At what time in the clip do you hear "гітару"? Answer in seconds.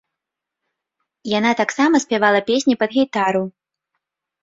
2.99-3.43